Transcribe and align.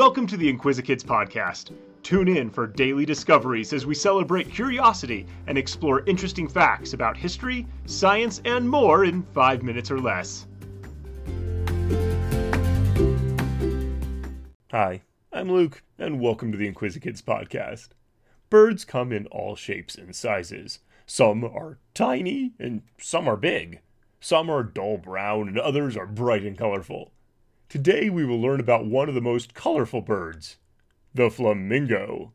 Welcome 0.00 0.26
to 0.28 0.38
the 0.38 0.50
Inquisikids 0.50 1.04
podcast. 1.04 1.72
Tune 2.02 2.26
in 2.26 2.48
for 2.48 2.66
daily 2.66 3.04
discoveries 3.04 3.74
as 3.74 3.84
we 3.84 3.94
celebrate 3.94 4.50
curiosity 4.50 5.26
and 5.46 5.58
explore 5.58 6.06
interesting 6.06 6.48
facts 6.48 6.94
about 6.94 7.18
history, 7.18 7.66
science, 7.84 8.40
and 8.46 8.66
more 8.66 9.04
in 9.04 9.22
five 9.34 9.62
minutes 9.62 9.90
or 9.90 10.00
less. 10.00 10.46
Hi, 14.70 15.02
I'm 15.34 15.52
Luke, 15.52 15.82
and 15.98 16.18
welcome 16.18 16.50
to 16.50 16.56
the 16.56 16.72
Inquisikids 16.72 17.20
podcast. 17.20 17.88
Birds 18.48 18.86
come 18.86 19.12
in 19.12 19.26
all 19.26 19.54
shapes 19.54 19.96
and 19.96 20.16
sizes. 20.16 20.78
Some 21.04 21.44
are 21.44 21.78
tiny, 21.92 22.54
and 22.58 22.80
some 22.96 23.28
are 23.28 23.36
big. 23.36 23.80
Some 24.18 24.48
are 24.48 24.62
dull 24.62 24.96
brown, 24.96 25.46
and 25.46 25.58
others 25.58 25.94
are 25.94 26.06
bright 26.06 26.44
and 26.44 26.56
colorful. 26.56 27.12
Today 27.70 28.10
we 28.10 28.24
will 28.24 28.40
learn 28.40 28.58
about 28.58 28.86
one 28.86 29.08
of 29.08 29.14
the 29.14 29.20
most 29.20 29.54
colorful 29.54 30.00
birds, 30.00 30.56
the 31.14 31.30
flamingo. 31.30 32.32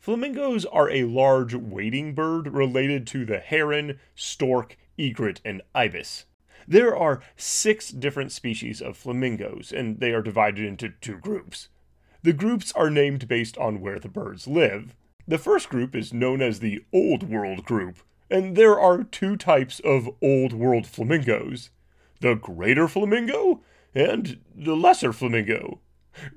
Flamingos 0.00 0.64
are 0.64 0.90
a 0.90 1.04
large 1.04 1.54
wading 1.54 2.16
bird 2.16 2.52
related 2.52 3.06
to 3.06 3.24
the 3.24 3.38
heron, 3.38 4.00
stork, 4.16 4.76
egret, 4.98 5.40
and 5.44 5.62
ibis. 5.76 6.24
There 6.66 6.96
are 6.96 7.22
six 7.36 7.90
different 7.90 8.32
species 8.32 8.82
of 8.82 8.96
flamingos, 8.96 9.70
and 9.70 10.00
they 10.00 10.10
are 10.10 10.22
divided 10.22 10.64
into 10.64 10.88
two 10.88 11.18
groups. 11.18 11.68
The 12.24 12.32
groups 12.32 12.72
are 12.72 12.90
named 12.90 13.28
based 13.28 13.56
on 13.58 13.80
where 13.80 14.00
the 14.00 14.08
birds 14.08 14.48
live. 14.48 14.96
The 15.24 15.38
first 15.38 15.68
group 15.68 15.94
is 15.94 16.12
known 16.12 16.42
as 16.42 16.58
the 16.58 16.84
Old 16.92 17.30
World 17.30 17.64
group, 17.64 17.98
and 18.28 18.56
there 18.56 18.80
are 18.80 19.04
two 19.04 19.36
types 19.36 19.78
of 19.84 20.10
Old 20.20 20.52
World 20.52 20.88
flamingos 20.88 21.70
the 22.18 22.34
greater 22.34 22.86
flamingo 22.88 23.60
and 23.94 24.40
the 24.54 24.76
lesser 24.76 25.12
flamingo. 25.12 25.80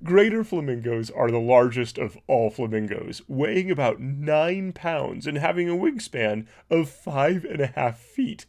Greater 0.04 0.44
flamingos 0.44 1.10
are 1.12 1.30
the 1.30 1.40
largest 1.40 1.98
of 1.98 2.18
all 2.28 2.50
flamingos, 2.50 3.22
weighing 3.28 3.70
about 3.70 4.00
9 4.00 4.72
pounds 4.74 5.28
and 5.28 5.38
having 5.38 5.70
a 5.70 5.76
wingspan 5.76 6.46
of 6.70 6.90
five 6.90 7.44
and 7.44 7.62
a 7.62 7.68
half 7.68 8.00
feet. 8.00 8.46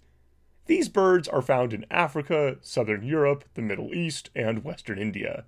These 0.66 0.88
birds 0.88 1.28
are 1.28 1.42
found 1.42 1.72
in 1.72 1.86
Africa, 1.90 2.58
southern 2.60 3.04
Europe, 3.04 3.44
the 3.54 3.62
Middle 3.62 3.94
East, 3.94 4.30
and 4.34 4.64
western 4.64 4.98
India. 4.98 5.46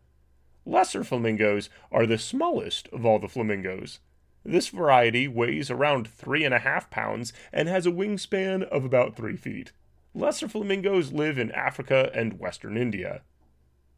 Lesser 0.64 1.02
flamingos 1.02 1.70
are 1.90 2.06
the 2.06 2.18
smallest 2.18 2.88
of 2.88 3.06
all 3.06 3.18
the 3.18 3.28
flamingos. 3.28 4.00
This 4.44 4.68
variety 4.68 5.26
weighs 5.26 5.70
around 5.70 6.08
three 6.08 6.44
and 6.44 6.54
a 6.54 6.60
half 6.60 6.90
pounds 6.90 7.32
and 7.52 7.68
has 7.68 7.86
a 7.86 7.90
wingspan 7.90 8.62
of 8.64 8.84
about 8.84 9.16
three 9.16 9.36
feet. 9.36 9.72
Lesser 10.14 10.48
flamingos 10.48 11.12
live 11.12 11.38
in 11.38 11.50
Africa 11.52 12.10
and 12.14 12.38
western 12.38 12.76
India. 12.76 13.22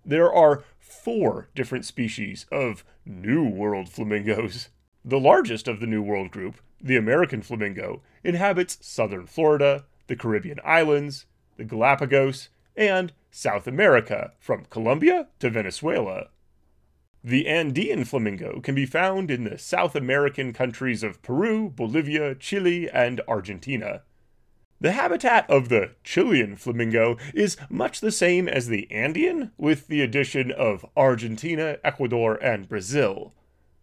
There 0.05 0.33
are 0.33 0.65
four 0.79 1.48
different 1.55 1.84
species 1.84 2.47
of 2.51 2.84
New 3.05 3.47
World 3.48 3.89
flamingos. 3.89 4.70
The 5.05 5.20
largest 5.20 5.69
of 5.69 5.81
the 5.81 5.87
New 5.87 6.03
World 6.03 6.31
group, 6.31 6.61
the 6.81 6.97
American 6.97 7.43
flamingo, 7.43 8.03
inhabits 8.25 8.78
southern 8.81 9.27
Florida, 9.27 9.84
the 10.06 10.17
Caribbean 10.17 10.59
islands, 10.65 11.27
the 11.56 11.65
Galapagos, 11.65 12.48
and 12.77 13.12
South 13.31 13.67
America, 13.67 14.33
from 14.39 14.65
Colombia 14.71 15.28
to 15.39 15.51
Venezuela. 15.51 16.28
The 17.23 17.47
Andean 17.47 18.05
flamingo 18.05 18.61
can 18.61 18.75
be 18.75 18.87
found 18.87 19.31
in 19.31 19.45
the 19.45 19.59
South 19.59 19.95
American 19.95 20.55
countries 20.55 21.03
of 21.03 21.21
Peru, 21.21 21.69
Bolivia, 21.69 22.34
Chile, 22.34 22.89
and 22.89 23.21
Argentina. 23.28 24.03
The 24.83 24.92
habitat 24.92 25.48
of 25.50 25.69
the 25.69 25.91
Chilean 26.05 26.56
flamingo 26.56 27.19
is 27.34 27.59
much 27.69 28.00
the 28.00 28.11
same 28.11 28.48
as 28.48 28.69
the 28.69 28.91
Andean, 28.91 29.53
with 29.59 29.89
the 29.89 30.00
addition 30.00 30.50
of 30.50 30.87
Argentina, 30.97 31.77
Ecuador, 31.84 32.37
and 32.42 32.67
Brazil. 32.67 33.34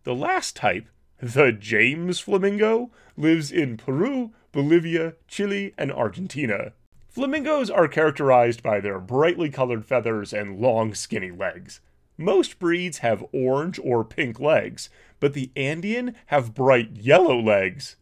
The 0.05 0.15
last 0.15 0.55
type, 0.55 0.89
the 1.21 1.51
James 1.51 2.19
flamingo, 2.19 2.89
lives 3.15 3.51
in 3.51 3.77
Peru, 3.77 4.31
Bolivia, 4.51 5.13
Chile, 5.27 5.75
and 5.77 5.91
Argentina. 5.91 6.73
Flamingos 7.07 7.69
are 7.69 7.87
characterized 7.87 8.63
by 8.63 8.79
their 8.79 8.99
brightly 8.99 9.51
colored 9.51 9.85
feathers 9.85 10.33
and 10.33 10.59
long, 10.59 10.95
skinny 10.95 11.29
legs. 11.29 11.79
Most 12.17 12.57
breeds 12.57 12.99
have 12.99 13.23
orange 13.31 13.79
or 13.83 14.03
pink 14.03 14.39
legs, 14.39 14.89
but 15.19 15.33
the 15.33 15.51
Andean 15.55 16.15
have 16.27 16.55
bright 16.55 16.95
yellow 16.95 17.39
legs. 17.39 17.97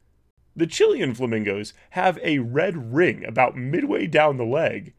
The 0.56 0.68
Chilean 0.68 1.14
flamingos 1.14 1.74
have 1.92 2.18
a 2.24 2.40
red 2.40 2.94
ring 2.94 3.26
about 3.26 3.58
midway 3.58 4.08
down 4.08 4.38
the 4.38 4.46
leg. 4.46 4.94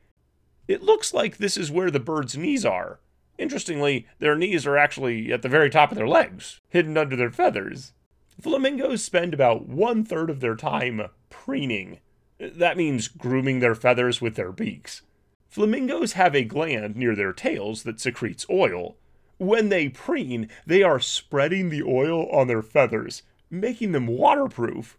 It 0.68 0.82
looks 0.82 1.14
like 1.14 1.38
this 1.38 1.56
is 1.56 1.70
where 1.70 1.90
the 1.90 2.00
bird's 2.00 2.36
knees 2.36 2.64
are. 2.64 3.00
Interestingly, 3.38 4.06
their 4.18 4.36
knees 4.36 4.66
are 4.66 4.76
actually 4.76 5.32
at 5.32 5.42
the 5.42 5.48
very 5.48 5.70
top 5.70 5.90
of 5.90 5.96
their 5.96 6.08
legs, 6.08 6.60
hidden 6.68 6.98
under 6.98 7.16
their 7.16 7.30
feathers. 7.30 7.92
Flamingos 8.40 9.02
spend 9.02 9.32
about 9.32 9.66
one 9.66 10.04
third 10.04 10.28
of 10.28 10.40
their 10.40 10.56
time 10.56 11.08
preening. 11.30 12.00
That 12.38 12.76
means 12.76 13.08
grooming 13.08 13.60
their 13.60 13.74
feathers 13.74 14.20
with 14.20 14.34
their 14.34 14.52
beaks. 14.52 15.02
Flamingos 15.48 16.12
have 16.14 16.34
a 16.34 16.44
gland 16.44 16.96
near 16.96 17.14
their 17.14 17.32
tails 17.32 17.84
that 17.84 18.00
secretes 18.00 18.44
oil. 18.50 18.96
When 19.38 19.70
they 19.70 19.88
preen, 19.88 20.50
they 20.66 20.82
are 20.82 21.00
spreading 21.00 21.70
the 21.70 21.82
oil 21.82 22.28
on 22.30 22.46
their 22.46 22.62
feathers, 22.62 23.22
making 23.50 23.92
them 23.92 24.06
waterproof. 24.06 24.98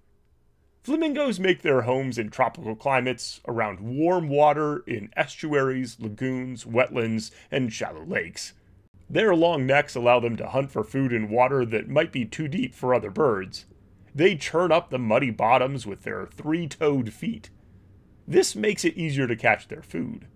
Flamingos 0.87 1.37
make 1.37 1.63
their 1.63 1.81
homes 1.81 2.17
in 2.17 2.29
tropical 2.29 2.73
climates 2.73 3.41
around 3.45 3.81
warm 3.81 4.29
water 4.29 4.85
in 4.87 5.09
estuaries, 5.17 5.99
lagoons, 5.99 6.63
wetlands, 6.63 7.29
and 7.51 7.73
shallow 7.73 8.05
lakes. 8.05 8.53
Their 9.09 9.35
long 9.35 9.65
necks 9.65 9.97
allow 9.97 10.21
them 10.21 10.37
to 10.37 10.47
hunt 10.47 10.71
for 10.71 10.85
food 10.85 11.11
in 11.11 11.29
water 11.29 11.65
that 11.65 11.89
might 11.89 12.13
be 12.13 12.23
too 12.23 12.47
deep 12.47 12.73
for 12.73 12.93
other 12.93 13.11
birds. 13.11 13.65
They 14.15 14.37
churn 14.37 14.71
up 14.71 14.89
the 14.89 14.97
muddy 14.97 15.29
bottoms 15.29 15.85
with 15.85 16.03
their 16.03 16.25
three 16.25 16.69
toed 16.69 17.11
feet. 17.11 17.49
This 18.25 18.55
makes 18.55 18.85
it 18.85 18.95
easier 18.95 19.27
to 19.27 19.35
catch 19.35 19.67
their 19.67 19.83
food. 19.83 20.27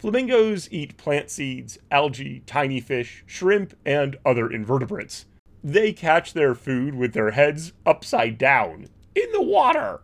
Flamingos 0.00 0.66
eat 0.72 0.96
plant 0.96 1.30
seeds, 1.30 1.78
algae, 1.92 2.42
tiny 2.44 2.80
fish, 2.80 3.22
shrimp, 3.24 3.74
and 3.86 4.16
other 4.26 4.50
invertebrates. 4.50 5.26
They 5.62 5.92
catch 5.92 6.32
their 6.32 6.56
food 6.56 6.96
with 6.96 7.12
their 7.12 7.30
heads 7.30 7.72
upside 7.86 8.36
down, 8.36 8.88
in 9.14 9.30
the 9.32 9.42
water. 9.42 10.00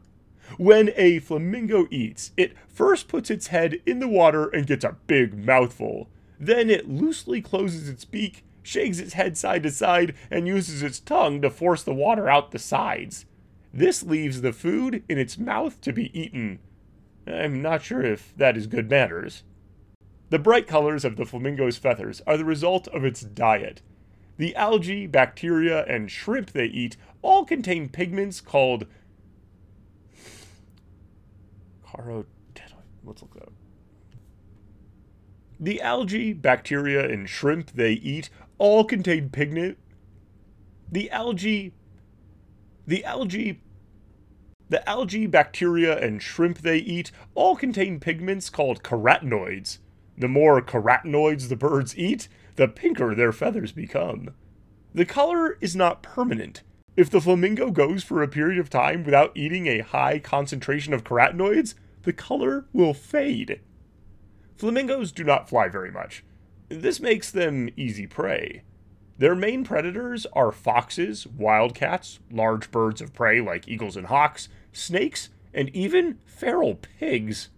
When 0.56 0.92
a 0.96 1.19
flamingo 1.19 1.86
eats, 1.91 2.32
it 2.36 2.56
first 2.69 3.08
puts 3.08 3.30
its 3.30 3.48
head 3.48 3.80
in 3.84 3.98
the 3.98 4.08
water 4.08 4.48
and 4.48 4.66
gets 4.66 4.84
a 4.84 4.96
big 5.06 5.36
mouthful. 5.36 6.08
Then 6.41 6.70
it 6.70 6.88
loosely 6.88 7.42
closes 7.42 7.88
its 7.88 8.04
beak, 8.04 8.44
shakes 8.62 8.98
its 8.98 9.12
head 9.12 9.36
side 9.36 9.62
to 9.64 9.70
side, 9.70 10.14
and 10.30 10.46
uses 10.46 10.82
its 10.82 11.00
tongue 11.00 11.42
to 11.42 11.50
force 11.50 11.82
the 11.82 11.94
water 11.94 12.28
out 12.28 12.50
the 12.50 12.58
sides. 12.58 13.26
This 13.72 14.02
leaves 14.02 14.41
the 14.41 14.52
food 14.52 15.02
in 15.08 15.19
its 15.19 15.36
mouth 15.36 15.80
to 15.82 15.92
be 15.92 16.19
eaten. 16.19 16.60
I'm 17.26 17.60
not 17.60 17.82
sure 17.82 18.02
if 18.02 18.34
that 18.36 18.56
is 18.56 18.66
good 18.66 18.88
manners. 18.88 19.42
The 20.30 20.38
bright 20.38 20.66
colors 20.66 21.04
of 21.04 21.16
the 21.16 21.26
flamingo's 21.26 21.76
feathers 21.76 22.22
are 22.26 22.36
the 22.36 22.44
result 22.44 22.88
of 22.88 23.04
its 23.04 23.20
diet. 23.20 23.82
The 24.36 24.54
algae, 24.54 25.06
bacteria, 25.06 25.84
and 25.86 26.10
shrimp 26.10 26.52
they 26.52 26.66
eat 26.66 26.96
all 27.23 27.45
contain 27.45 27.89
pigments 27.89 28.41
called 28.41 28.87
carotenoid. 31.87 32.27
Let's 33.05 33.23
look 33.23 33.34
that 33.34 33.43
up. 33.45 33.53
The 35.59 35.81
algae, 35.81 36.33
bacteria, 36.33 37.09
and 37.09 37.29
shrimp 37.29 37.73
they 37.73 37.93
eat 37.93 38.31
all 38.59 38.84
contain 38.84 39.31
pigment. 39.31 39.79
The 40.91 41.11
algae, 41.11 41.73
the 42.87 43.05
algae, 43.05 43.61
the 44.69 44.87
algae, 44.89 45.27
bacteria, 45.27 45.99
and 45.99 46.23
shrimp 46.23 46.59
they 46.59 46.79
eat 46.79 47.11
all 47.35 47.56
contain 47.56 47.99
pigments 47.99 48.50
called 48.50 48.83
carotenoids. 48.83 49.79
The 50.17 50.29
more 50.29 50.61
carotenoids 50.61 51.49
the 51.49 51.56
birds 51.56 51.97
eat, 51.97 52.29
the 52.56 52.69
pinker 52.69 53.14
their 53.14 53.32
feathers 53.32 53.73
become. 53.73 54.35
The 54.94 55.06
color 55.06 55.56
is 55.61 55.75
not 55.75 56.03
permanent. 56.03 56.62
If 56.99 57.11
the 57.11 57.21
flamingo 57.21 57.71
goes 57.71 58.03
for 58.03 58.25
a 58.25 58.27
period 58.27 58.59
of 58.59 58.71
time 58.71 59.05
without 59.05 59.31
eating 59.37 59.69
a 59.69 59.83
high 59.83 60.19
concentration 60.19 60.93
of 60.93 61.05
carotenoids, 61.05 61.75
the 62.03 62.12
color 62.12 62.67
will 62.73 62.93
fade. 62.93 63.61
Flamingos 64.56 65.12
do 65.12 65.23
not 65.23 65.49
fly 65.49 65.69
very 65.69 65.93
much. 65.93 66.25
This 66.69 66.99
makes 66.99 67.31
them 67.31 67.71
easy 67.77 68.09
prey. 68.09 68.65
Their 69.17 69.37
main 69.37 69.62
predators 69.62 70.27
are 70.33 70.50
foxes, 70.50 71.25
wildcats, 71.25 72.19
large 72.33 72.73
birds 72.73 73.00
of 73.00 73.15
prey 73.15 73.41
like 73.41 73.69
eagles 73.69 73.97
and 73.97 74.09
hawks, 74.09 74.49
snakes, 74.73 75.29
and 75.55 75.69
even 75.69 76.19
feral 76.27 76.75
pigs. 76.75 77.50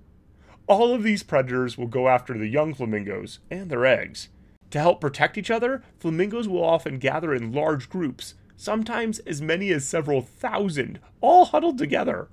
All 0.66 0.92
of 0.92 1.02
these 1.02 1.22
predators 1.22 1.78
will 1.78 1.86
go 1.86 2.10
after 2.10 2.36
the 2.36 2.48
young 2.48 2.74
flamingos 2.74 3.38
and 3.50 3.70
their 3.70 3.86
eggs. 3.86 4.28
To 4.72 4.80
help 4.80 5.00
protect 5.00 5.38
each 5.38 5.50
other, 5.50 5.82
flamingos 5.98 6.46
will 6.46 6.62
often 6.62 6.98
gather 6.98 7.34
in 7.34 7.52
large 7.52 7.88
groups, 7.88 8.34
sometimes 8.60 9.20
as 9.20 9.40
many 9.40 9.72
as 9.72 9.88
several 9.88 10.20
thousand, 10.20 11.00
all 11.22 11.46
huddled 11.46 11.78
together. 11.78 12.28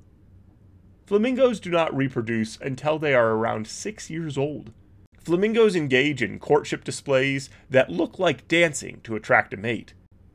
Flamingos 1.06 1.58
do 1.58 1.70
not 1.70 1.96
reproduce 1.96 2.58
until 2.58 3.00
they 3.00 3.14
are 3.14 3.30
around 3.30 3.66
six 3.66 4.10
years 4.10 4.38
old. 4.38 4.74
Flamingos 5.18 5.74
engage 5.74 6.22
in 6.22 6.38
courtship 6.38 6.84
displays 6.84 7.50
that 7.70 7.90
look 7.90 8.20
like 8.20 8.46
dancing 8.50 9.00
to 9.06 9.16
attract 9.16 9.54
a 9.54 9.58
mate. 9.58 9.94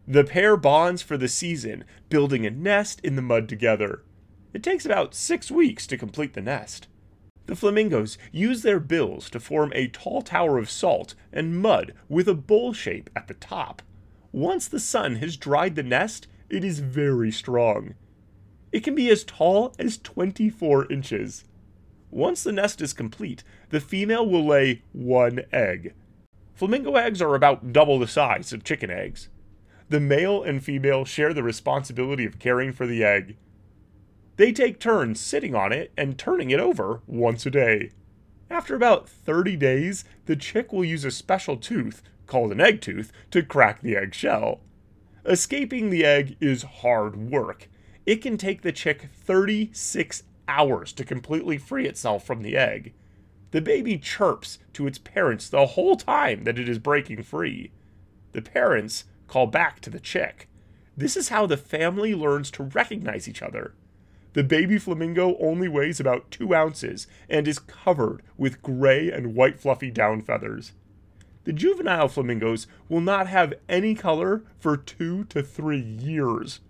The 0.08 0.24
pair 0.24 0.56
bonds 0.56 1.02
for 1.02 1.18
the 1.18 1.28
season, 1.28 1.84
building 2.08 2.46
a 2.46 2.50
nest 2.50 2.98
in 3.04 3.14
the 3.14 3.20
mud 3.20 3.46
together. 3.46 4.02
It 4.54 4.62
takes 4.62 4.86
about 4.86 5.14
six 5.14 5.50
weeks 5.50 5.86
to 5.88 5.98
complete 5.98 6.32
the 6.32 6.40
nest. 6.40 6.88
The 7.44 7.54
flamingos 7.54 8.16
use 8.32 8.62
their 8.62 8.80
bills 8.80 9.28
to 9.28 9.38
form 9.38 9.72
a 9.74 9.88
tall 9.88 10.22
tower 10.22 10.56
of 10.56 10.70
salt 10.70 11.14
and 11.34 11.60
mud 11.60 11.92
with 12.08 12.28
a 12.28 12.34
bowl 12.34 12.72
shape 12.72 13.10
at 13.14 13.28
the 13.28 13.34
top. 13.34 13.82
Once 14.32 14.66
the 14.66 14.80
sun 14.80 15.16
has 15.16 15.36
dried 15.36 15.74
the 15.74 15.82
nest, 15.82 16.26
it 16.48 16.64
is 16.64 16.78
very 16.78 17.30
strong. 17.30 17.94
It 18.72 18.82
can 18.82 18.94
be 18.94 19.10
as 19.10 19.24
tall 19.24 19.74
as 19.78 19.98
24 19.98 20.90
inches. 20.90 21.44
Once 22.10 22.42
the 22.42 22.52
nest 22.52 22.80
is 22.80 22.94
complete, 22.94 23.44
the 23.68 23.80
female 23.80 24.26
will 24.26 24.46
lay 24.46 24.82
one 24.92 25.40
egg. 25.52 25.94
Flamingo 26.54 26.96
eggs 26.96 27.20
are 27.20 27.34
about 27.34 27.72
double 27.72 27.98
the 27.98 28.06
size 28.06 28.52
of 28.52 28.64
chicken 28.64 28.90
eggs. 28.90 29.28
The 29.90 30.00
male 30.00 30.42
and 30.42 30.64
female 30.64 31.04
share 31.04 31.34
the 31.34 31.42
responsibility 31.42 32.24
of 32.24 32.38
caring 32.38 32.72
for 32.72 32.86
the 32.86 33.04
egg. 33.04 33.36
They 34.36 34.52
take 34.52 34.80
turns 34.80 35.20
sitting 35.20 35.54
on 35.54 35.72
it 35.72 35.92
and 35.96 36.18
turning 36.18 36.50
it 36.50 36.60
over 36.60 37.02
once 37.06 37.44
a 37.44 37.50
day. 37.50 37.90
After 38.52 38.74
about 38.74 39.08
30 39.08 39.56
days, 39.56 40.04
the 40.26 40.36
chick 40.36 40.74
will 40.74 40.84
use 40.84 41.06
a 41.06 41.10
special 41.10 41.56
tooth, 41.56 42.02
called 42.26 42.52
an 42.52 42.60
egg 42.60 42.82
tooth, 42.82 43.10
to 43.30 43.42
crack 43.42 43.80
the 43.80 43.96
egg 43.96 44.12
shell. 44.12 44.60
Escaping 45.24 45.88
the 45.88 46.04
egg 46.04 46.36
is 46.38 46.62
hard 46.62 47.16
work. 47.16 47.70
It 48.04 48.16
can 48.16 48.36
take 48.36 48.60
the 48.60 48.70
chick 48.70 49.08
36 49.14 50.24
hours 50.46 50.92
to 50.92 51.02
completely 51.02 51.56
free 51.56 51.86
itself 51.86 52.26
from 52.26 52.42
the 52.42 52.58
egg. 52.58 52.92
The 53.52 53.62
baby 53.62 53.96
chirps 53.96 54.58
to 54.74 54.86
its 54.86 54.98
parents 54.98 55.48
the 55.48 55.68
whole 55.68 55.96
time 55.96 56.44
that 56.44 56.58
it 56.58 56.68
is 56.68 56.78
breaking 56.78 57.22
free. 57.22 57.72
The 58.32 58.42
parents 58.42 59.04
call 59.28 59.46
back 59.46 59.80
to 59.80 59.88
the 59.88 59.98
chick. 59.98 60.50
This 60.94 61.16
is 61.16 61.30
how 61.30 61.46
the 61.46 61.56
family 61.56 62.14
learns 62.14 62.50
to 62.50 62.64
recognize 62.64 63.26
each 63.26 63.40
other. 63.40 63.72
The 64.34 64.44
baby 64.44 64.78
flamingo 64.78 65.36
only 65.38 65.68
weighs 65.68 66.00
about 66.00 66.30
two 66.30 66.54
ounces 66.54 67.06
and 67.28 67.46
is 67.46 67.58
covered 67.58 68.22
with 68.38 68.62
gray 68.62 69.10
and 69.10 69.34
white 69.34 69.60
fluffy 69.60 69.90
down 69.90 70.22
feathers. 70.22 70.72
The 71.44 71.52
juvenile 71.52 72.08
flamingos 72.08 72.66
will 72.88 73.00
not 73.00 73.26
have 73.26 73.54
any 73.68 73.94
color 73.94 74.44
for 74.58 74.76
two 74.76 75.24
to 75.24 75.42
three 75.42 75.80
years. 75.80 76.60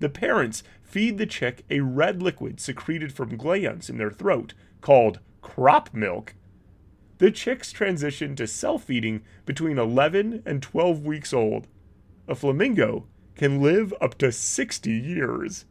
The 0.00 0.08
parents 0.08 0.62
feed 0.82 1.18
the 1.18 1.26
chick 1.26 1.64
a 1.70 1.80
red 1.80 2.22
liquid 2.22 2.60
secreted 2.60 3.12
from 3.12 3.36
glands 3.36 3.88
in 3.88 3.98
their 3.98 4.10
throat 4.10 4.54
called 4.80 5.20
crop 5.42 5.94
milk. 5.94 6.34
The 7.18 7.30
chicks 7.30 7.72
transition 7.72 8.36
to 8.36 8.46
self 8.46 8.84
feeding 8.84 9.22
between 9.44 9.78
11 9.78 10.42
and 10.44 10.62
12 10.62 11.04
weeks 11.04 11.32
old. 11.32 11.66
A 12.28 12.34
flamingo 12.34 13.06
can 13.36 13.62
live 13.62 13.94
up 14.00 14.18
to 14.18 14.32
60 14.32 14.90
years. 14.90 15.66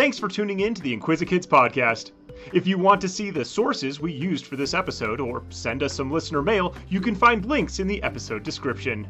Thanks 0.00 0.18
for 0.18 0.28
tuning 0.28 0.60
in 0.60 0.72
to 0.72 0.80
the 0.80 0.96
Inquisikids 0.96 1.46
podcast. 1.46 2.12
If 2.54 2.66
you 2.66 2.78
want 2.78 3.02
to 3.02 3.08
see 3.08 3.28
the 3.28 3.44
sources 3.44 4.00
we 4.00 4.14
used 4.14 4.46
for 4.46 4.56
this 4.56 4.72
episode 4.72 5.20
or 5.20 5.42
send 5.50 5.82
us 5.82 5.92
some 5.92 6.10
listener 6.10 6.40
mail, 6.40 6.74
you 6.88 7.02
can 7.02 7.14
find 7.14 7.44
links 7.44 7.80
in 7.80 7.86
the 7.86 8.02
episode 8.02 8.42
description. 8.42 9.06